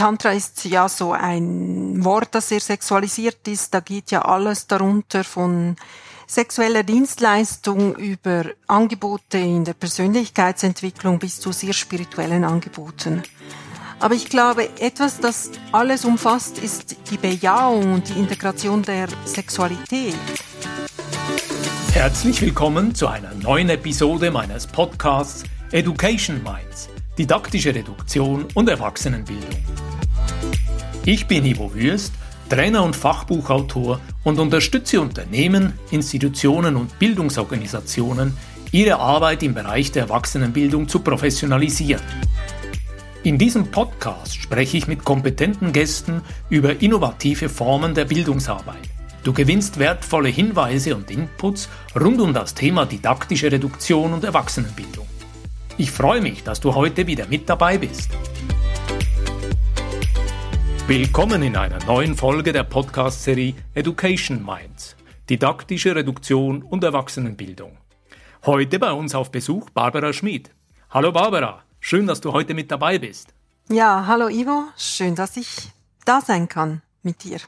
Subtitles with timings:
[0.00, 3.74] Tantra ist ja so ein Wort, das sehr sexualisiert ist.
[3.74, 5.76] Da geht ja alles darunter von
[6.26, 13.22] sexueller Dienstleistung über Angebote in der Persönlichkeitsentwicklung bis zu sehr spirituellen Angeboten.
[13.98, 20.14] Aber ich glaube, etwas, das alles umfasst, ist die Bejahung und die Integration der Sexualität.
[21.92, 26.88] Herzlich willkommen zu einer neuen Episode meines Podcasts Education Minds,
[27.18, 29.60] didaktische Reduktion und Erwachsenenbildung.
[31.04, 32.12] Ich bin Ivo Würst,
[32.48, 38.36] Trainer und Fachbuchautor und unterstütze Unternehmen, Institutionen und Bildungsorganisationen,
[38.72, 42.02] ihre Arbeit im Bereich der Erwachsenenbildung zu professionalisieren.
[43.22, 48.88] In diesem Podcast spreche ich mit kompetenten Gästen über innovative Formen der Bildungsarbeit.
[49.24, 55.06] Du gewinnst wertvolle Hinweise und Inputs rund um das Thema didaktische Reduktion und Erwachsenenbildung.
[55.76, 58.10] Ich freue mich, dass du heute wieder mit dabei bist.
[60.90, 64.96] Willkommen in einer neuen Folge der Podcast-Serie Education Minds.
[65.28, 67.78] Didaktische Reduktion und Erwachsenenbildung.
[68.44, 70.50] Heute bei uns auf Besuch Barbara Schmid.
[70.90, 73.32] Hallo Barbara, schön, dass du heute mit dabei bist.
[73.68, 75.70] Ja, hallo Ivo, schön, dass ich
[76.04, 77.38] da sein kann mit dir.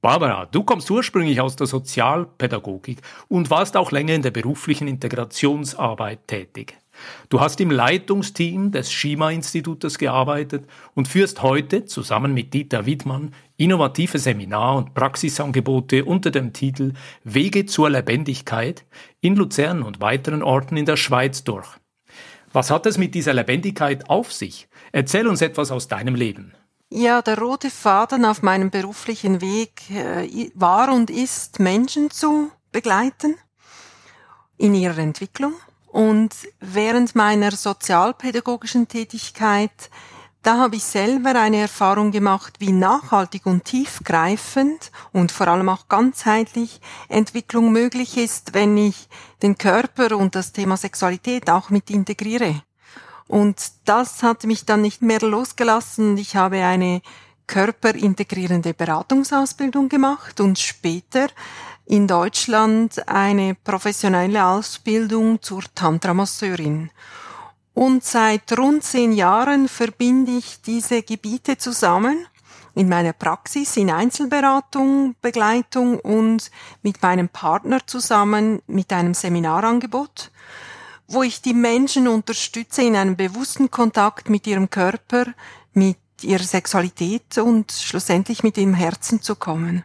[0.00, 6.26] Barbara, du kommst ursprünglich aus der Sozialpädagogik und warst auch länger in der beruflichen Integrationsarbeit
[6.26, 6.76] tätig.
[7.28, 14.18] Du hast im Leitungsteam des Schima-Institutes gearbeitet und führst heute zusammen mit Dieter Wiedmann innovative
[14.18, 16.92] Seminar- und Praxisangebote unter dem Titel
[17.24, 18.84] Wege zur Lebendigkeit
[19.20, 21.68] in Luzern und weiteren Orten in der Schweiz durch.
[22.52, 24.68] Was hat es mit dieser Lebendigkeit auf sich?
[24.92, 26.54] Erzähl uns etwas aus deinem Leben.
[26.90, 33.36] Ja, der rote Faden auf meinem beruflichen Weg äh, war und ist, Menschen zu begleiten
[34.56, 35.52] in ihrer Entwicklung
[35.98, 39.90] und während meiner sozialpädagogischen Tätigkeit,
[40.44, 45.88] da habe ich selber eine Erfahrung gemacht, wie nachhaltig und tiefgreifend und vor allem auch
[45.88, 49.08] ganzheitlich Entwicklung möglich ist, wenn ich
[49.42, 52.62] den Körper und das Thema Sexualität auch mit integriere.
[53.26, 56.16] Und das hat mich dann nicht mehr losgelassen.
[56.16, 57.02] Ich habe eine
[57.48, 61.26] körperintegrierende Beratungsausbildung gemacht und später
[61.88, 66.90] in Deutschland eine professionelle Ausbildung zur Tantra-Masseurin.
[67.72, 72.26] Und seit rund zehn Jahren verbinde ich diese Gebiete zusammen
[72.74, 76.50] in meiner Praxis, in Einzelberatung, Begleitung und
[76.82, 80.30] mit meinem Partner zusammen mit einem Seminarangebot,
[81.06, 85.24] wo ich die Menschen unterstütze in einem bewussten Kontakt mit ihrem Körper,
[85.72, 89.84] mit ihrer Sexualität und schlussendlich mit ihrem Herzen zu kommen.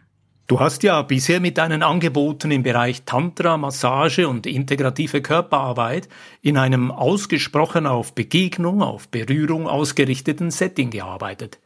[0.53, 6.07] Du hast ja bisher mit deinen Angeboten im Bereich Tantra, Massage und integrative Körperarbeit
[6.43, 11.57] in einem ausgesprochen auf Begegnung, auf Berührung ausgerichteten Setting gearbeitet.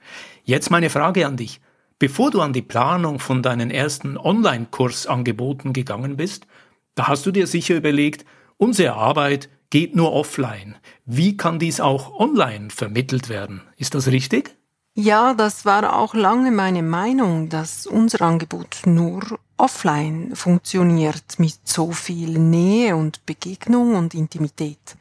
[0.45, 1.59] Jetzt meine Frage an dich.
[1.99, 6.47] Bevor du an die Planung von deinen ersten Online-Kursangeboten gegangen bist,
[6.95, 8.23] da hast du dir sicher überlegt,
[8.55, 10.77] unsere Arbeit geht nur offline.
[11.05, 13.63] Wie kann dies auch online vermittelt werden?
[13.75, 14.56] Ist das richtig?
[14.99, 21.91] Ja, das war auch lange meine Meinung, dass unser Angebot nur offline funktioniert mit so
[21.91, 24.95] viel Nähe und Begegnung und Intimität.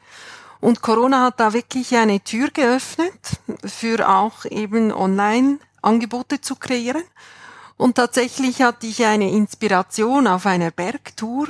[0.61, 7.03] Und Corona hat da wirklich eine Tür geöffnet, für auch eben Online-Angebote zu kreieren.
[7.75, 11.47] Und tatsächlich hatte ich eine Inspiration auf einer Bergtour,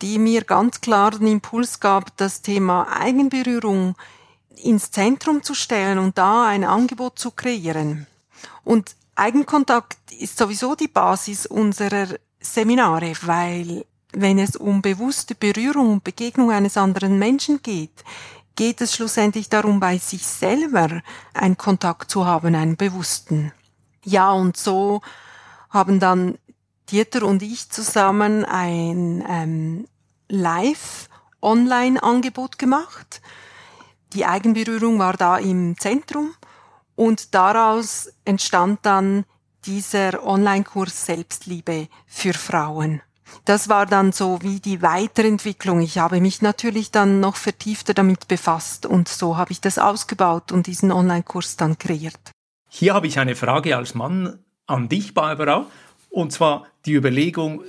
[0.00, 3.96] die mir ganz klar den Impuls gab, das Thema Eigenberührung
[4.62, 8.06] ins Zentrum zu stellen und da ein Angebot zu kreieren.
[8.64, 12.08] Und Eigenkontakt ist sowieso die Basis unserer
[12.40, 18.04] Seminare, weil wenn es um bewusste Berührung und Begegnung eines anderen Menschen geht,
[18.56, 21.00] geht es schlussendlich darum, bei sich selber
[21.32, 23.52] einen Kontakt zu haben, einen bewussten.
[24.04, 25.00] Ja, und so
[25.70, 26.38] haben dann
[26.90, 29.86] Dieter und ich zusammen ein ähm,
[30.28, 33.20] Live-Online-Angebot gemacht
[34.14, 36.34] die Eigenberührung war da im Zentrum
[36.96, 39.24] und daraus entstand dann
[39.66, 43.02] dieser Online-Kurs Selbstliebe für Frauen.
[43.44, 45.80] Das war dann so wie die Weiterentwicklung.
[45.80, 50.52] Ich habe mich natürlich dann noch vertiefter damit befasst und so habe ich das ausgebaut
[50.52, 52.30] und diesen Online-Kurs dann kreiert.
[52.68, 55.66] Hier habe ich eine Frage als Mann an dich, Barbara,
[56.10, 57.62] und zwar die Überlegung,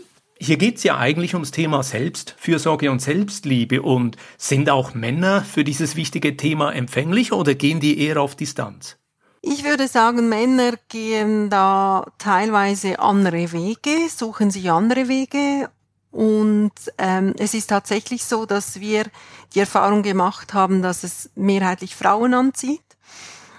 [0.46, 3.82] hier geht es ja eigentlich ums Thema Selbstfürsorge und Selbstliebe.
[3.82, 8.98] Und sind auch Männer für dieses wichtige Thema empfänglich oder gehen die eher auf Distanz?
[9.42, 15.70] Ich würde sagen, Männer gehen da teilweise andere Wege, suchen sich andere Wege.
[16.12, 19.06] Und ähm, es ist tatsächlich so, dass wir
[19.54, 22.85] die Erfahrung gemacht haben, dass es mehrheitlich Frauen anzieht.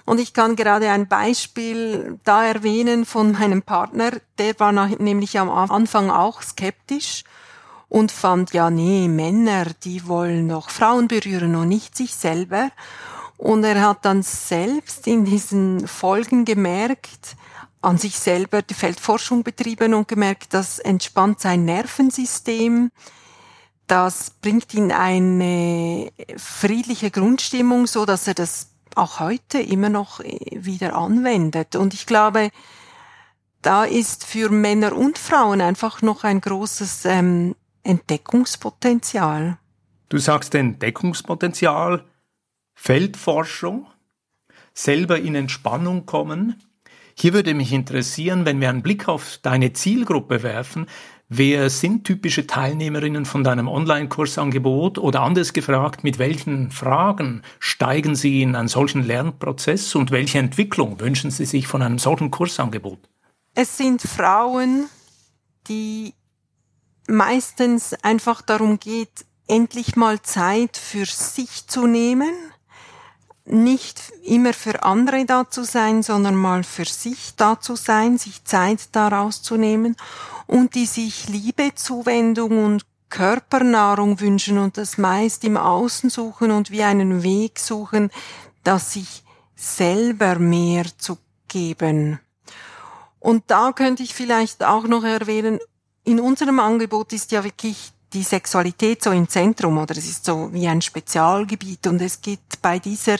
[0.07, 5.49] Und ich kann gerade ein Beispiel da erwähnen von meinem Partner, der war nämlich am
[5.49, 7.25] Anfang auch skeptisch
[7.89, 12.71] und fand, ja, nee, Männer, die wollen noch Frauen berühren und nicht sich selber.
[13.35, 17.35] Und er hat dann selbst in diesen Folgen gemerkt,
[17.81, 22.91] an sich selber die Feldforschung betrieben und gemerkt, das entspannt sein Nervensystem,
[23.87, 30.39] das bringt ihn eine friedliche Grundstimmung, so dass er das auch heute immer noch äh,
[30.51, 31.75] wieder anwendet.
[31.75, 32.49] Und ich glaube,
[33.61, 39.57] da ist für Männer und Frauen einfach noch ein großes ähm, Entdeckungspotenzial.
[40.09, 42.05] Du sagst Entdeckungspotenzial,
[42.75, 43.87] Feldforschung,
[44.73, 46.61] selber in Entspannung kommen.
[47.19, 50.85] Hier würde mich interessieren, wenn wir einen Blick auf deine Zielgruppe werfen,
[51.29, 58.41] Wer sind typische Teilnehmerinnen von deinem Online-Kursangebot oder anders gefragt, mit welchen Fragen steigen Sie
[58.41, 62.99] in einen solchen Lernprozess und welche Entwicklung wünschen Sie sich von einem solchen Kursangebot?
[63.55, 64.87] Es sind Frauen,
[65.67, 66.13] die
[67.09, 72.33] meistens einfach darum geht, endlich mal Zeit für sich zu nehmen,
[73.49, 78.43] nicht immer für andere da zu sein, sondern mal für sich da zu sein, sich
[78.43, 79.95] Zeit daraus zu nehmen
[80.47, 86.71] und die sich Liebe, Zuwendung und Körpernahrung wünschen und das meist im Außen suchen und
[86.71, 88.11] wie einen Weg suchen,
[88.63, 89.23] das sich
[89.55, 91.17] selber mehr zu
[91.47, 92.19] geben.
[93.19, 95.59] Und da könnte ich vielleicht auch noch erwähnen,
[96.03, 100.49] in unserem Angebot ist ja wirklich die Sexualität so im Zentrum oder es ist so
[100.53, 103.17] wie ein Spezialgebiet und es geht bei dieser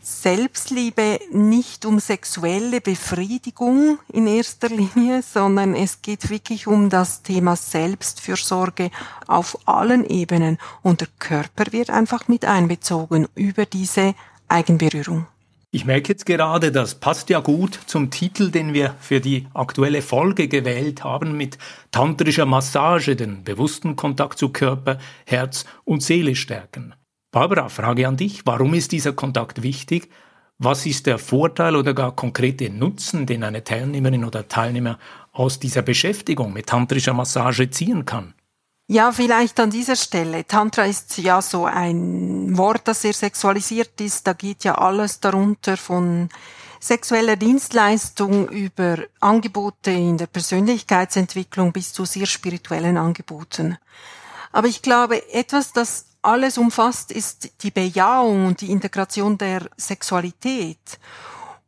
[0.00, 7.56] Selbstliebe nicht um sexuelle Befriedigung in erster Linie, sondern es geht wirklich um das Thema
[7.56, 8.90] Selbstfürsorge
[9.26, 14.14] auf allen Ebenen und der Körper wird einfach mit einbezogen über diese
[14.48, 15.26] Eigenberührung.
[15.70, 20.00] Ich merke jetzt gerade, das passt ja gut zum Titel, den wir für die aktuelle
[20.00, 21.58] Folge gewählt haben mit
[21.90, 26.94] tantrischer Massage, den bewussten Kontakt zu Körper, Herz und Seele stärken.
[27.32, 28.46] Barbara, Frage an dich.
[28.46, 30.08] Warum ist dieser Kontakt wichtig?
[30.56, 34.98] Was ist der Vorteil oder gar konkrete Nutzen, den eine Teilnehmerin oder Teilnehmer
[35.32, 38.32] aus dieser Beschäftigung mit tantrischer Massage ziehen kann?
[38.90, 40.46] Ja, vielleicht an dieser Stelle.
[40.46, 44.26] Tantra ist ja so ein Wort, das sehr sexualisiert ist.
[44.26, 46.30] Da geht ja alles darunter von
[46.80, 53.76] sexueller Dienstleistung über Angebote in der Persönlichkeitsentwicklung bis zu sehr spirituellen Angeboten.
[54.52, 60.98] Aber ich glaube, etwas, das alles umfasst, ist die Bejahung und die Integration der Sexualität.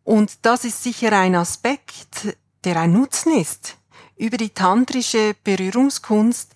[0.05, 2.35] Und das ist sicher ein Aspekt,
[2.65, 3.77] der ein Nutzen ist.
[4.17, 6.55] Über die tantrische Berührungskunst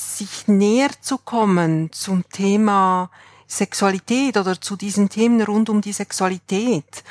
[0.00, 3.10] sich näher zu kommen zum Thema
[3.46, 7.04] Sexualität oder zu diesen Themen rund um die Sexualität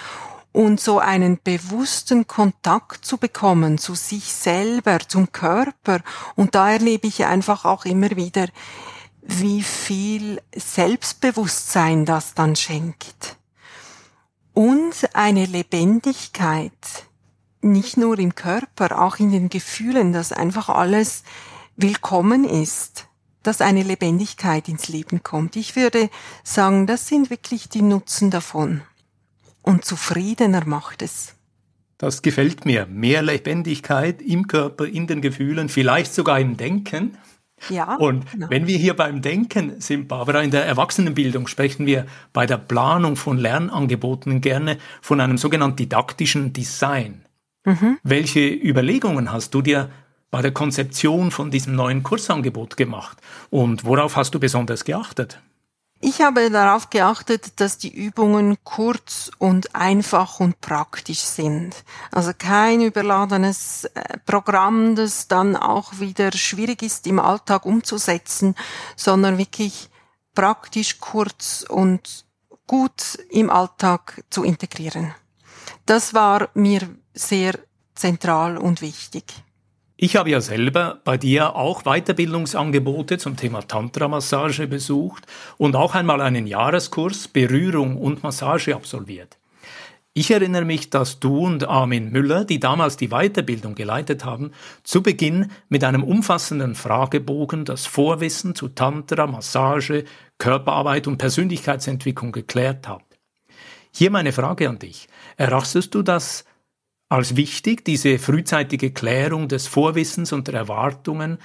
[0.51, 5.99] und so einen bewussten Kontakt zu bekommen zu sich selber, zum Körper.
[6.35, 8.47] Und da erlebe ich einfach auch immer wieder,
[9.21, 13.37] wie viel Selbstbewusstsein das dann schenkt.
[14.53, 16.71] Und eine Lebendigkeit,
[17.61, 21.23] nicht nur im Körper, auch in den Gefühlen, dass einfach alles
[21.81, 23.07] willkommen ist,
[23.41, 25.55] dass eine Lebendigkeit ins Leben kommt.
[25.55, 26.09] Ich würde
[26.43, 28.81] sagen, das sind wirklich die Nutzen davon.
[29.61, 31.35] Und zufriedener macht es.
[31.97, 32.85] Das gefällt mir.
[32.85, 37.17] Mehr Lebendigkeit im Körper, in den Gefühlen, vielleicht sogar im Denken.
[37.69, 37.95] Ja.
[37.95, 38.49] Und genau.
[38.49, 43.15] wenn wir hier beim Denken sind, Barbara, in der Erwachsenenbildung sprechen wir bei der Planung
[43.15, 47.25] von Lernangeboten gerne von einem sogenannten didaktischen Design.
[47.65, 47.97] Mhm.
[48.03, 49.89] Welche Überlegungen hast du dir
[50.31, 53.17] bei der Konzeption von diesem neuen Kursangebot gemacht?
[53.49, 55.39] Und worauf hast du besonders geachtet?
[56.01, 61.83] Ich habe darauf geachtet, dass die Übungen kurz und einfach und praktisch sind.
[62.11, 68.55] Also kein überladenes äh, Programm, das dann auch wieder schwierig ist im Alltag umzusetzen,
[68.95, 69.89] sondern wirklich
[70.33, 72.25] praktisch, kurz und
[72.65, 75.13] gut im Alltag zu integrieren.
[75.85, 77.59] Das war mir sehr
[77.93, 79.25] zentral und wichtig.
[80.01, 85.25] Ich habe ja selber bei dir auch Weiterbildungsangebote zum Thema Tantra-Massage besucht
[85.57, 89.37] und auch einmal einen Jahreskurs Berührung und Massage absolviert.
[90.13, 94.51] Ich erinnere mich, dass du und Armin Müller, die damals die Weiterbildung geleitet haben,
[94.83, 100.05] zu Beginn mit einem umfassenden Fragebogen das Vorwissen zu Tantra, Massage,
[100.37, 103.19] Körperarbeit und Persönlichkeitsentwicklung geklärt habt.
[103.93, 105.09] Hier meine Frage an dich.
[105.35, 106.45] Erachtest du das
[107.09, 111.39] als wichtig, diese frühzeitige Klärung des Vorwissens und der Erwartungen.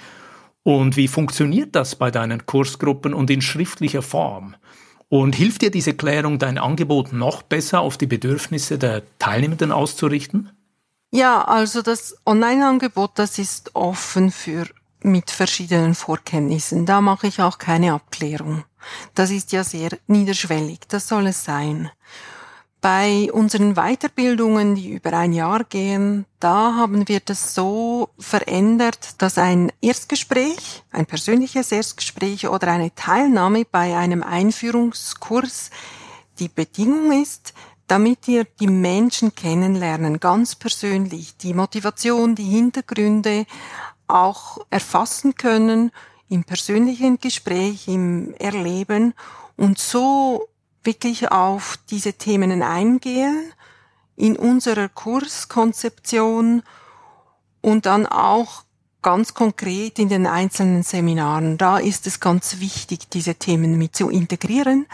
[0.62, 4.54] Und wie funktioniert das bei deinen Kursgruppen und in schriftlicher Form?
[5.08, 10.50] Und hilft dir diese Klärung, dein Angebot noch besser auf die Bedürfnisse der Teilnehmenden auszurichten?
[11.10, 14.66] Ja, also das Online-Angebot, das ist offen für
[15.00, 16.86] mit verschiedenen Vorkenntnissen.
[16.86, 18.64] Da mache ich auch keine Abklärung.
[19.14, 20.80] Das ist ja sehr niederschwellig.
[20.88, 21.90] Das soll es sein.
[22.84, 29.38] Bei unseren Weiterbildungen, die über ein Jahr gehen, da haben wir das so verändert, dass
[29.38, 35.70] ein Erstgespräch, ein persönliches Erstgespräch oder eine Teilnahme bei einem Einführungskurs
[36.38, 37.54] die Bedingung ist,
[37.86, 43.46] damit wir die Menschen kennenlernen, ganz persönlich, die Motivation, die Hintergründe
[44.08, 45.90] auch erfassen können
[46.28, 49.14] im persönlichen Gespräch, im Erleben.
[49.56, 50.48] Und so
[50.84, 53.52] wirklich auf diese Themen eingehen
[54.16, 56.62] in unserer Kurskonzeption
[57.60, 58.64] und dann auch
[59.02, 61.58] ganz konkret in den einzelnen Seminaren.
[61.58, 64.86] Da ist es ganz wichtig, diese Themen mit zu integrieren,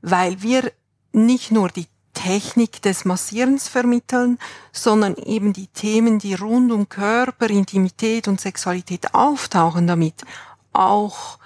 [0.00, 0.72] weil wir
[1.12, 4.38] nicht nur die Technik des Massierens vermitteln,
[4.72, 10.24] sondern eben die Themen, die rund um Körper, Intimität und Sexualität auftauchen, damit
[10.72, 11.38] auch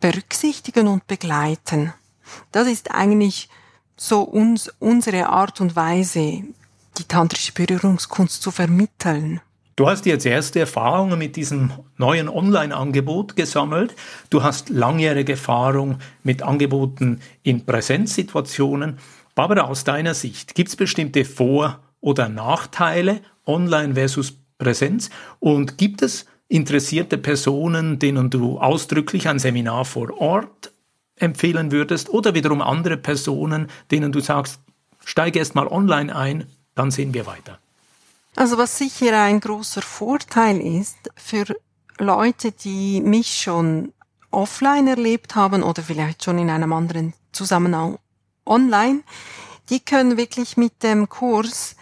[0.00, 1.92] berücksichtigen und begleiten.
[2.52, 3.48] Das ist eigentlich
[3.96, 6.42] so uns, unsere Art und Weise,
[6.98, 9.40] die tantrische Berührungskunst zu vermitteln.
[9.76, 13.94] Du hast jetzt erste Erfahrungen mit diesem neuen Online-Angebot gesammelt.
[14.30, 18.98] Du hast langjährige Erfahrung mit Angeboten in Präsenzsituationen.
[19.34, 25.10] Barbara, aus deiner Sicht, gibt es bestimmte Vor- oder Nachteile Online versus Präsenz?
[25.40, 30.72] Und gibt es interessierte Personen, denen du ausdrücklich ein Seminar vor Ort
[31.16, 34.60] empfehlen würdest oder wiederum andere Personen, denen du sagst,
[35.04, 37.58] steige erst mal online ein, dann sehen wir weiter.
[38.34, 41.46] Also was sicher ein großer Vorteil ist für
[41.98, 43.92] Leute, die mich schon
[44.30, 47.98] offline erlebt haben oder vielleicht schon in einem anderen Zusammenhang
[48.44, 49.00] online,
[49.70, 51.76] die können wirklich mit dem Kurs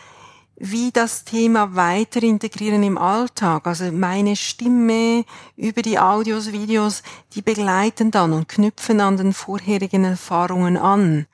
[0.57, 3.67] wie das Thema weiter integrieren im Alltag.
[3.67, 5.25] Also meine Stimme
[5.57, 11.27] über die Audios, Videos, die begleiten dann und knüpfen an den vorherigen Erfahrungen an.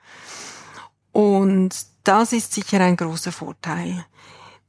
[1.13, 1.75] Und
[2.05, 4.05] das ist sicher ein großer Vorteil.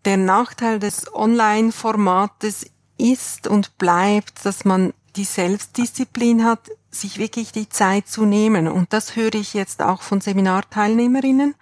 [0.06, 2.66] Der Nachteil des Online-Formates
[2.98, 8.68] ist und bleibt, dass man die Selbstdisziplin hat, sich wirklich die Zeit zu nehmen.
[8.68, 11.56] Und das höre ich jetzt auch von Seminarteilnehmerinnen,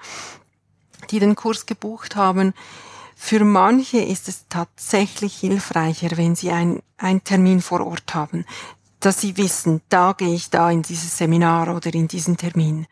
[1.09, 2.53] die den Kurs gebucht haben.
[3.15, 8.45] Für manche ist es tatsächlich hilfreicher, wenn sie ein, einen Termin vor Ort haben,
[8.99, 12.87] dass sie wissen, da gehe ich da in dieses Seminar oder in diesen Termin.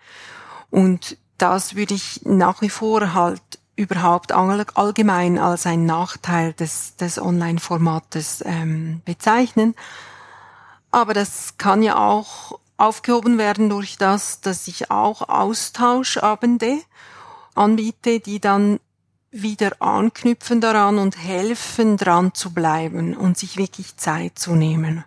[0.70, 3.42] Und das würde ich nach wie vor halt
[3.76, 9.76] überhaupt allgemein als ein Nachteil des, des Online-Formates ähm, bezeichnen.
[10.92, 16.80] Aber das kann ja auch aufgehoben werden durch das, dass ich auch Austauschabende
[17.58, 18.80] anbiete, die dann
[19.32, 25.04] wieder anknüpfen daran und helfen, dran zu bleiben und sich wirklich Zeit zu nehmen.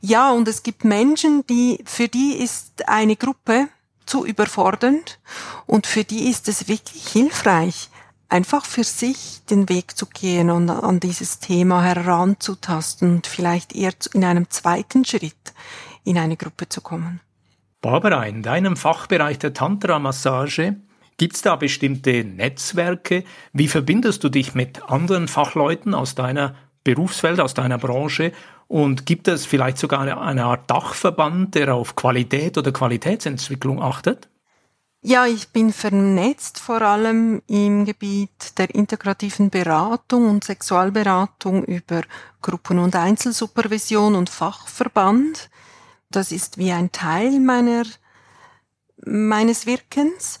[0.00, 3.68] Ja, und es gibt Menschen, die, für die ist eine Gruppe
[4.06, 5.20] zu überfordernd
[5.66, 7.90] und für die ist es wirklich hilfreich,
[8.28, 13.92] einfach für sich den Weg zu gehen und an dieses Thema heranzutasten und vielleicht eher
[14.14, 15.52] in einem zweiten Schritt
[16.04, 17.20] in eine Gruppe zu kommen.
[17.82, 20.76] Barbara, in deinem Fachbereich der Tantra-Massage
[21.20, 23.24] gibt es da bestimmte Netzwerke?
[23.52, 28.32] Wie verbindest du dich mit anderen Fachleuten aus deiner Berufswelt, aus deiner Branche?
[28.68, 34.30] Und gibt es vielleicht sogar eine Art Dachverband, der auf Qualität oder Qualitätsentwicklung achtet?
[35.02, 42.00] Ja, ich bin vernetzt vor allem im Gebiet der integrativen Beratung und Sexualberatung über
[42.40, 45.50] Gruppen- und Einzelsupervision und Fachverband.
[46.10, 47.82] Das ist wie ein Teil meiner,
[49.04, 50.40] meines Wirkens.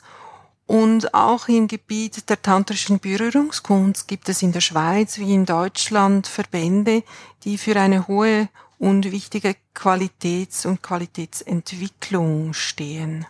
[0.70, 6.28] Und auch im Gebiet der tantrischen Berührungskunst gibt es in der Schweiz wie in Deutschland
[6.28, 7.02] Verbände,
[7.42, 8.48] die für eine hohe
[8.78, 13.26] und wichtige Qualitäts- und Qualitätsentwicklung stehen.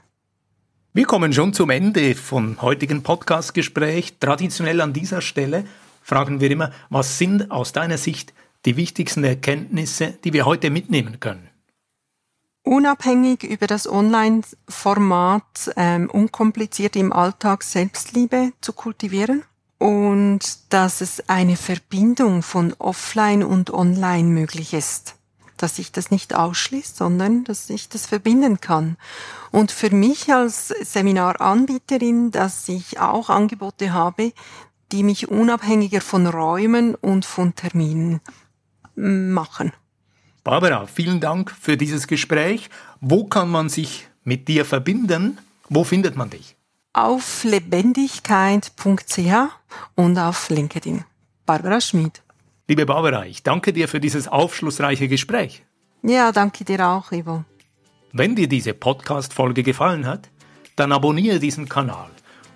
[0.93, 4.19] Wir kommen schon zum Ende vom heutigen Podcast-Gespräch.
[4.21, 5.65] Traditionell an dieser Stelle
[6.03, 8.35] fragen wir immer, was sind aus deiner Sicht
[8.67, 11.50] die wichtigsten Erkenntnisse, die wir heute mitnehmen können?
[12.71, 19.43] Unabhängig über das Online-Format ähm, unkompliziert im Alltag Selbstliebe zu kultivieren
[19.79, 20.39] und
[20.73, 25.17] dass es eine Verbindung von Offline und Online möglich ist
[25.57, 28.97] dass sich das nicht ausschließt, sondern dass ich das verbinden kann.
[29.51, 34.33] Und für mich als Seminaranbieterin, dass ich auch Angebote habe,
[34.91, 38.23] die mich unabhängiger von Räumen und von Terminen
[38.95, 39.75] machen.
[40.43, 42.71] Barbara, vielen Dank für dieses Gespräch.
[43.01, 46.57] Wo kann man sich mit dir verbinden, wo findet man dich?
[46.95, 48.71] Auf lebendigkeit.ch
[49.95, 51.05] und auf LinkedIn.
[51.45, 52.23] Barbara Schmid.
[52.69, 55.63] Liebe Barbara, ich danke dir für dieses aufschlussreiche Gespräch.
[56.03, 57.45] Ja, danke dir auch, Ivo.
[58.13, 60.31] Wenn dir diese Podcast-Folge gefallen hat,
[60.75, 62.09] dann abonniere diesen Kanal